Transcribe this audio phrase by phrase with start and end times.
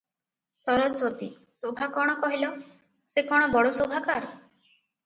[0.59, 1.27] ସରସ୍ୱତୀ-
[1.59, 2.51] ଶୋଭା କଣ କହିଲ,
[3.13, 4.35] ସେ କଣ ବଡ଼ ଶୋଭାକାର।